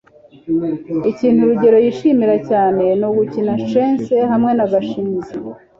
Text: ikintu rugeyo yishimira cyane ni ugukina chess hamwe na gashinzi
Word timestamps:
ikintu 1.11 1.41
rugeyo 1.49 1.77
yishimira 1.85 2.35
cyane 2.49 2.83
ni 2.99 3.05
ugukina 3.09 3.53
chess 3.67 4.05
hamwe 4.31 4.51
na 4.57 4.65
gashinzi 4.71 5.33